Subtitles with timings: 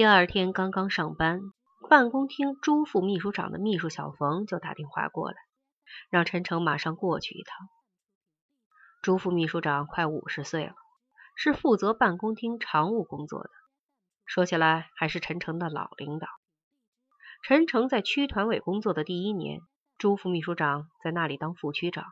[0.00, 1.42] 第二天刚刚上班，
[1.90, 5.36] 办公厅朱副秘书长的秘书小冯就打电话过来，
[6.08, 7.68] 让陈诚马上过去一趟。
[9.02, 10.72] 朱副秘书长快五十岁了，
[11.36, 13.50] 是负责办公厅常务工作的，
[14.24, 16.28] 说起来还是陈诚的老领导。
[17.42, 19.60] 陈诚在区团委工作的第一年，
[19.98, 22.06] 朱副秘书长在那里当副区长。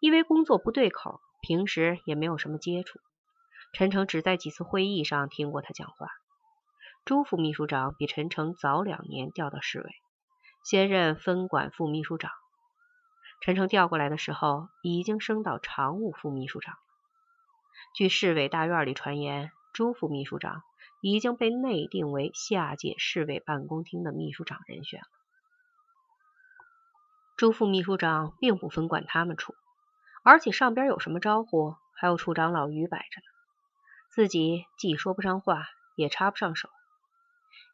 [0.00, 2.98] 因为工作不对口，平时也没有什么接触。
[3.72, 6.08] 陈诚只在几次会议上听过他讲话。
[7.04, 9.90] 朱副秘书长比陈诚早两年调到市委，
[10.64, 12.30] 先任分管副秘书长。
[13.40, 16.80] 陈诚调过来的时候，已经升到常务副秘书长了。
[17.94, 20.62] 据市委大院里传言，朱副秘书长
[21.00, 25.06] 已经被内定为下届市委办公厅的秘书长人选了。
[27.36, 29.54] 朱副秘书长并不分管他们处。
[30.24, 33.26] 而且上边有什么招呼，还有处长老于摆着呢，
[34.10, 36.68] 自己既说不上话，也插不上手。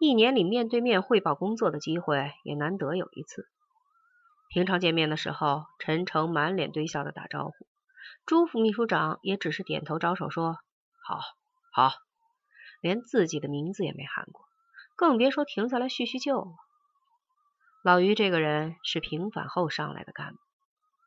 [0.00, 3.46] 一年里面对面汇报工作的机会也难得有一次。
[4.48, 7.52] 平常见面的时候，陈诚满脸堆笑的打招呼，
[8.24, 10.56] 朱副秘书长也只是点头招手说
[11.04, 11.20] 好，
[11.70, 11.92] 好，
[12.80, 14.46] 连自己的名字也没喊过，
[14.96, 16.52] 更别说停下来叙叙旧了。
[17.84, 20.38] 老于这个人是平反后上来的干部，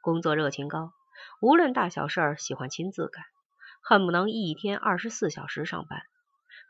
[0.00, 0.92] 工作热情高。
[1.40, 3.24] 无论大小事儿，喜欢亲自干，
[3.84, 6.02] 恨不能一天二十四小时上班，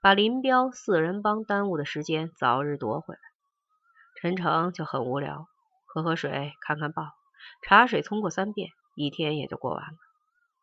[0.03, 3.20] 把林彪四人帮耽误的时间早日夺回来。
[4.17, 5.47] 陈诚就很无聊，
[5.84, 7.12] 喝喝水，看看报，
[7.62, 9.98] 茶水冲过三遍，一天也就过完了。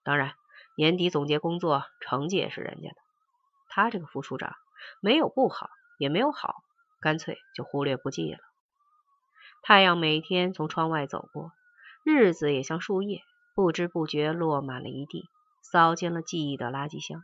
[0.04, 0.34] 当然，
[0.76, 2.96] 年底总结工作，成绩也是人家的。
[3.70, 4.56] 他这个副处长
[5.02, 6.56] 没有不好，也没有好，
[7.00, 8.40] 干脆就忽略不计了。
[9.62, 11.52] 太阳每天从窗外走过，
[12.04, 13.22] 日子也像树叶。
[13.54, 15.30] 不知不觉落满了一地，
[15.62, 17.24] 扫进了记忆的垃圾箱。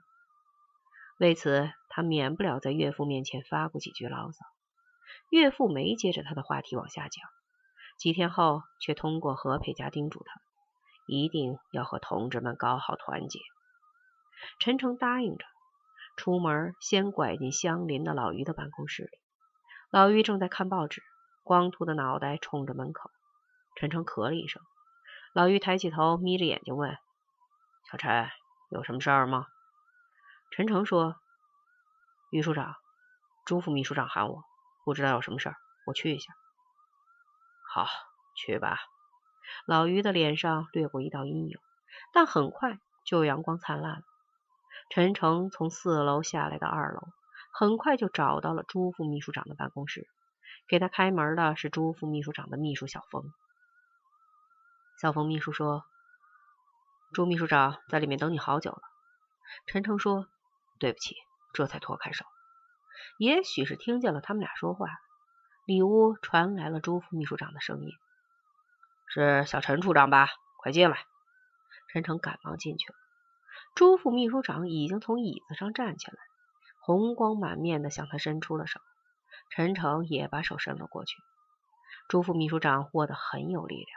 [1.24, 4.46] 为此，他免不了在岳父面前发过几句牢骚。
[5.30, 7.26] 岳父没接着他的话题往下讲，
[7.98, 10.42] 几天后却通过何佩佳叮嘱他，
[11.08, 13.40] 一定要和同志们搞好团结。
[14.60, 15.46] 陈诚答应着，
[16.18, 19.10] 出门先拐进相邻的老于的办公室里。
[19.92, 21.02] 老于正在看报纸，
[21.42, 23.10] 光秃的脑袋冲着门口。
[23.78, 24.62] 陈诚咳了一声。
[25.32, 26.98] 老于抬起头，眯着眼睛问
[27.90, 28.30] ：“小陈，
[28.70, 29.48] 有什么事儿吗？”
[30.56, 31.16] 陈诚说
[32.30, 32.76] ：“于处长，
[33.44, 34.44] 朱副秘书长喊我，
[34.86, 35.56] 不知道有什么事儿，
[35.88, 36.32] 我去一下。
[37.74, 37.88] ”“好，
[38.36, 38.78] 去吧。”
[39.66, 41.58] 老于的脸上掠过一道阴影，
[42.14, 44.04] 但很快就阳光灿烂了。
[44.92, 47.02] 陈诚从四楼下来到二楼，
[47.52, 50.08] 很快就找到了朱副秘书长的办公室。
[50.68, 53.34] 给他开门的是朱副秘书长的秘书小冯。
[55.02, 55.84] 小冯秘书说
[57.12, 58.82] ：“朱秘书长在里面等你好久了。”
[59.68, 60.28] 陈诚说
[60.80, 61.16] ：“对不起。”
[61.54, 62.26] 这才脱开手。
[63.20, 64.88] 也许是听见了他们俩说话，
[65.66, 67.92] 里屋传来了朱副秘书长的声音
[69.08, 70.30] ：“是小陈处长吧？
[70.58, 71.06] 快进来。”
[71.90, 72.96] 陈诚赶忙进去了。
[73.76, 76.18] 朱副秘书长已经从椅子上站起来，
[76.80, 78.82] 红光满面的向他伸出了手。
[79.52, 81.16] 陈诚也把手伸了过去。
[82.08, 83.88] 朱副秘书长握得很有力量。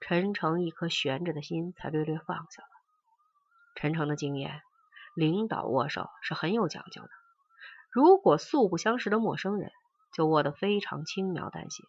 [0.00, 2.68] 陈诚一颗悬着的心才略略放下了。
[3.74, 4.62] 陈诚的经验，
[5.14, 7.08] 领导握手是很有讲究的。
[7.90, 9.70] 如果素不相识的陌生人，
[10.12, 11.84] 就握得非常轻描淡写，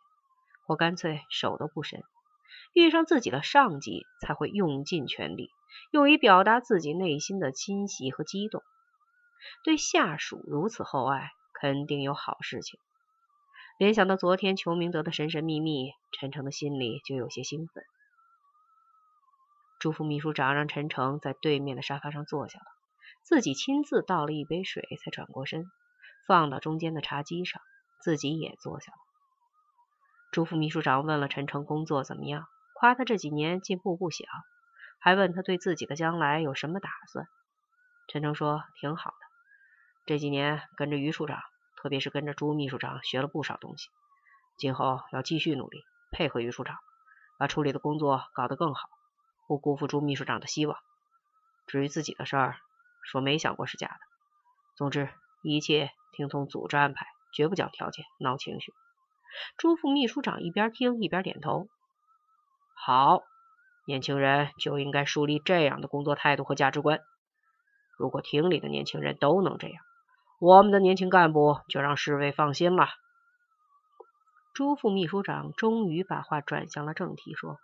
[0.66, 2.04] 或干脆手都不伸。
[2.74, 5.52] 遇上自己的上级，才会用尽全力，
[5.92, 8.64] 用以表达自己内心的欣喜和激动。
[9.64, 12.80] 对下属如此厚爱，肯定有好事情。
[13.78, 17.84] 联想到昨天裘明德的神神秘秘，陈诚的心里就有些兴奋。
[19.80, 22.66] 朱副秘书长让陈诚在对面的沙发上坐下了，
[23.24, 25.72] 自己亲自倒了一杯水，才转过身，
[26.28, 27.62] 放到中间的茶几上，
[28.02, 28.98] 自己也坐下了。
[30.32, 34.26] 朱副秘书长问了陈诚工作怎么样，夸他这几年进步不小，
[35.00, 37.28] 还问他对自己的将来有什么打算。
[38.08, 39.18] 陈诚说挺好的，
[40.06, 41.40] 这几年跟着于处长，
[41.78, 43.90] 特别是跟着朱秘书长学了不少东西，
[44.58, 46.78] 今后要继续努力，配合于处长，
[47.38, 48.90] 把处理的工作搞得更好。
[49.48, 50.78] 不辜负朱秘书长的希望。
[51.68, 52.58] 至于自己的事儿，
[53.04, 54.00] 说没想过是假的。
[54.76, 55.10] 总之，
[55.42, 58.74] 一切听从组织安排，绝不讲条件、闹情绪。
[59.58, 61.68] 朱副秘书长一边听一边点头。
[62.74, 63.24] 好，
[63.86, 67.02] 年轻人就应该树立这样的工作态度和价值观。
[67.98, 69.84] 如果厅里的年轻人都能这样，
[70.40, 72.90] 我们的年轻干部就让市委放心了。
[74.54, 77.58] 朱副秘书长终于把话转向了正题，说。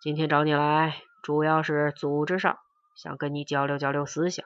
[0.00, 2.58] 今天找你来，主要是组织上
[2.94, 4.44] 想跟你交流交流思想。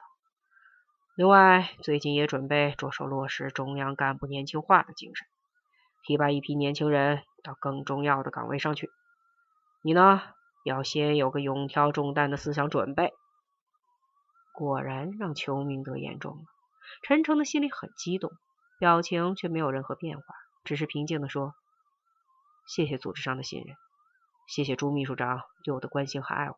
[1.15, 5.27] 另外，最近也准备着手落实中央干部年轻化的精神，
[6.03, 8.89] 提拔一批年轻人到更重要的岗位上去。
[9.81, 10.21] 你呢，
[10.63, 13.13] 要先有个勇挑重担的思想准备。
[14.53, 16.43] 果然让裘明德言中了。
[17.01, 18.31] 陈诚的心里很激动，
[18.79, 20.23] 表情却没有任何变化，
[20.63, 21.53] 只是平静的说
[22.67, 23.75] ：“谢谢组织上的信任，
[24.47, 26.57] 谢谢朱秘书长对我的关心和爱护。”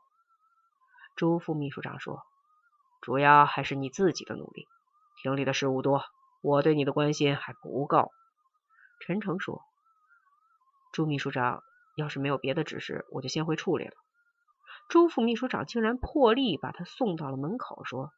[1.15, 2.23] 朱副秘书长说。
[3.01, 4.67] 主要还是你自己的努力。
[5.21, 6.03] 厅里的事务多，
[6.41, 8.11] 我对你的关心还不够。
[8.99, 9.63] 陈诚说
[10.91, 11.63] ：“朱秘书长，
[11.95, 13.93] 要是没有别的指示，我就先回处里了。”
[14.89, 18.11] 朱副秘书长竟然破例把他送到了门口，说：“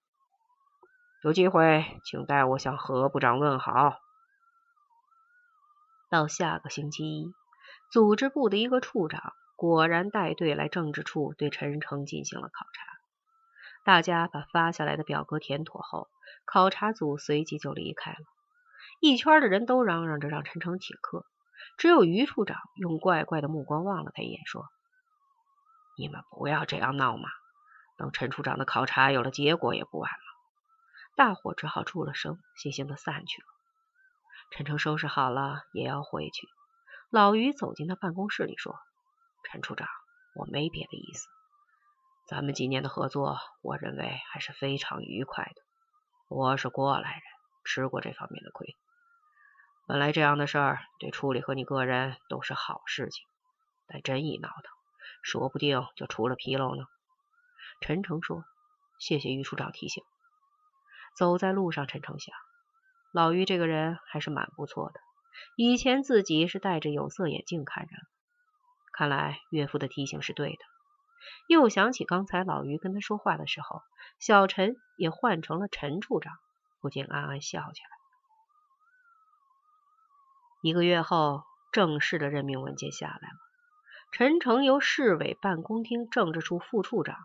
[1.24, 4.00] 有机会，请代我向何部长问好。”
[6.10, 7.32] 到下个星期一，
[7.92, 12.84] 组织部的一个处长果然带队来政治处，对陈诚进行了考察。
[13.84, 16.10] 大家把发下来的表格填妥后，
[16.46, 18.18] 考察组随即就离开了。
[19.00, 21.28] 一圈的人都嚷嚷着让陈诚请客，
[21.78, 24.66] 只有于处长用怪怪的目光望了他一眼，说
[25.96, 27.30] ：“你们不要这样闹嘛，
[28.00, 30.18] 等陈处长的考察有了结果也不晚了。”
[31.16, 33.48] 大伙只好出了声，悻悻的散去了。
[34.50, 36.48] 陈诚收拾好了也要回去，
[37.12, 38.80] 老于走进他办公室里说
[39.44, 39.88] ：“陈处长，
[40.36, 41.28] 我没别的意思。”
[42.28, 45.62] 咱们几年的合作，我认为还是非常愉快的。
[46.30, 47.22] 我是过来人，
[47.66, 48.78] 吃过这方面的亏。
[49.86, 53.26] 本来这样的事儿对处理和你个人都是好事情，
[53.88, 54.64] 但真一闹腾，
[55.24, 56.86] 说不定就出了纰漏呢。
[57.82, 58.46] 陈诚说
[59.00, 60.04] ：“谢谢于处长提醒。”
[61.18, 62.34] 走在路上，陈诚想，
[63.12, 65.02] 老于这个人还是蛮不错的。
[65.58, 67.92] 以前自己是戴着有色眼镜看人，
[69.02, 70.60] 看来岳父的提醒是对的。
[71.48, 73.82] 又想起刚才老于跟他说话的时候，
[74.20, 76.36] 小陈也换成了陈处长，
[76.82, 77.90] 不禁暗暗笑起来。
[80.62, 83.40] 一个月后，正式的任命文件下来了，
[84.12, 87.18] 陈诚由市委办公厅政治处副处长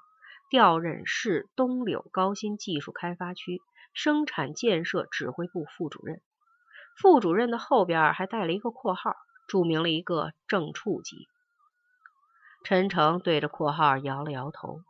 [0.49, 3.61] 调任市东柳高新技术开发区
[3.93, 6.23] 生产建设指挥部副主任。
[6.97, 9.15] 副主任的后边还带了一个括号，
[9.47, 11.29] 注明了一个正处级。
[12.69, 14.81] 陈诚对着括号摇了摇头，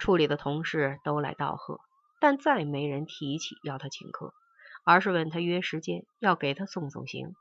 [0.00, 1.78] 处里的同事都来道贺，
[2.18, 4.34] 但再没人提起要他请客，
[4.82, 7.36] 而是问他约时间，要给他送送行。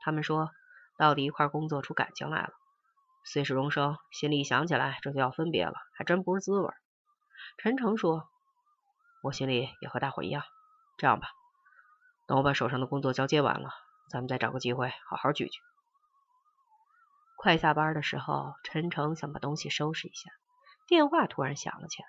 [0.00, 0.50] 他们说，
[0.96, 2.54] 到底一块工作出感情来了，
[3.26, 6.72] 虽是荣生，心里想起来这就要分别了，还真不是滋味。
[7.58, 8.26] 陈诚说
[9.22, 10.44] ：“我心里也和大伙一样。
[10.96, 11.28] 这样吧，
[12.26, 13.68] 等我把手上的工作交接完了，
[14.08, 15.60] 咱们再找个机会好好聚聚。”
[17.40, 20.28] 快下班的时候，陈诚想把东西收拾一下，
[20.88, 22.08] 电话突然响了起来。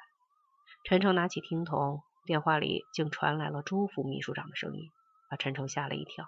[0.86, 4.90] 陈诚拿起听筒，电话里竟传来了朱副秘书长的声音，
[5.30, 6.28] 把陈诚吓了一跳。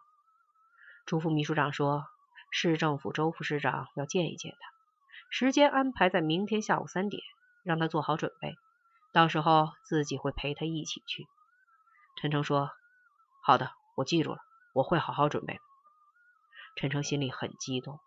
[1.07, 2.05] 朱副秘书长说
[2.53, 4.69] ：“市政府周副市长要见一见他，
[5.31, 7.23] 时间安排在明天下午三点，
[7.63, 8.55] 让他做好准备，
[9.11, 11.25] 到时候自己会陪他一起去。”
[12.21, 12.69] 陈诚说
[13.41, 14.37] ：“好的，我记住了，
[14.75, 15.59] 我会好好准备。”
[16.77, 17.99] 陈诚心里很激动。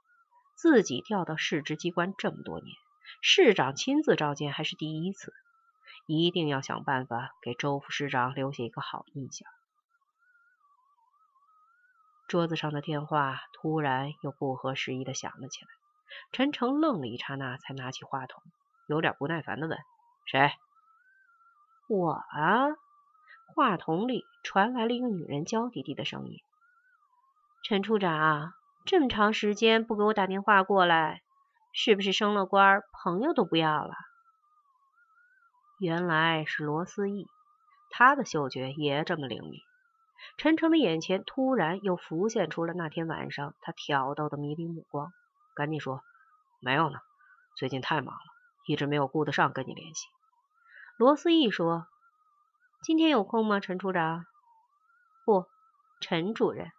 [0.54, 2.76] 自己调到市直机关这么多年，
[3.20, 5.34] 市长亲自召见还是第一次，
[6.06, 9.48] 一定要想办法给周副市长留下一个好印象。
[12.26, 15.68] 桌子上的电话突然又不合时宜的响了起来，
[16.32, 18.42] 陈诚愣了一刹那，才拿起话筒，
[18.86, 19.78] 有点不耐烦的问
[20.24, 20.50] ：“谁
[21.88, 22.68] ？”“我啊！”
[23.54, 26.40] 话筒里传来了一个女人娇滴滴的声音
[27.62, 31.22] ：“陈处长。”这么长时间不给我打电话过来，
[31.72, 33.94] 是不是升了官，朋友都不要了？
[35.78, 37.26] 原来是罗思义，
[37.88, 39.60] 他的嗅觉也这么灵敏。
[40.36, 45.10] 陈诚的眼前突然又浮现出了那天晚上他挑逗的迷离目光，
[45.54, 46.02] 赶紧说
[46.60, 46.98] ：“没有呢，
[47.56, 48.20] 最近太忙了，
[48.66, 50.06] 一直没有顾得上跟你联系。”
[50.98, 51.86] 罗思义说
[52.84, 54.26] ：“今天有空吗，陈处长？
[55.24, 55.46] 不，
[56.00, 56.70] 陈主任。”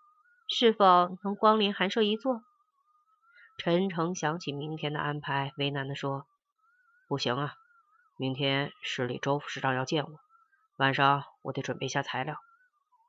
[0.57, 2.41] 是否能光临寒舍一坐？
[3.57, 6.25] 陈诚想起明天的安排，为难的说
[7.09, 7.55] ：“不行啊，
[8.15, 10.17] 明天市里周副市长要见我，
[10.77, 12.37] 晚上我得准备一下材料。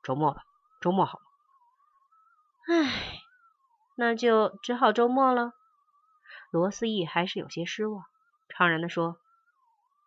[0.03, 0.43] 周末吧，
[0.81, 1.23] 周末好吗？”
[2.67, 3.21] 唉，
[3.95, 5.53] 那就只好周末了。
[6.51, 8.03] 罗思义还是有些失望，
[8.49, 9.15] 怅然的说：“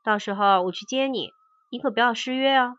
[0.05, 1.31] 到时候我去接你，
[1.71, 2.77] 你可不要失约啊。”